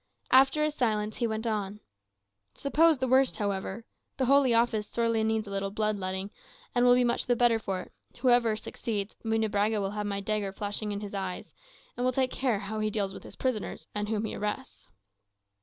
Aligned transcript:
After 0.31 0.63
a 0.63 0.71
silence 0.71 1.17
he 1.17 1.27
went 1.27 1.45
on, 1.45 1.79
"Suppose 2.55 2.97
the 2.97 3.07
worst, 3.07 3.37
however. 3.37 3.85
The 4.17 4.25
Holy 4.25 4.51
Office 4.51 4.87
sorely 4.87 5.23
needs 5.23 5.47
a 5.47 5.51
little 5.51 5.69
blood 5.69 5.99
letting, 5.99 6.31
and 6.73 6.83
will 6.83 6.95
be 6.95 7.03
much 7.03 7.27
the 7.27 7.35
better 7.35 7.59
for 7.59 7.81
it. 7.81 7.91
Whoever 8.17 8.55
succeeds, 8.55 9.15
Munebrãga 9.23 9.79
will 9.79 9.91
have 9.91 10.07
my 10.07 10.19
dagger 10.19 10.53
flashing 10.53 10.91
in 10.91 11.01
his 11.01 11.13
eyes, 11.13 11.53
and 11.95 12.03
will 12.03 12.13
take 12.13 12.31
care 12.31 12.57
how 12.57 12.79
he 12.79 12.89
deals 12.89 13.13
with 13.13 13.21
his 13.21 13.35
prisoners, 13.35 13.85
and 13.93 14.09
whom 14.09 14.25
he 14.25 14.33
arrests." 14.33 14.89